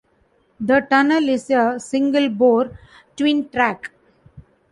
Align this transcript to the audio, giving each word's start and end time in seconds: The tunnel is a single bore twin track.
The 0.59 0.79
tunnel 0.79 1.29
is 1.29 1.51
a 1.51 1.79
single 1.79 2.27
bore 2.29 2.71
twin 3.15 3.47
track. 3.49 3.91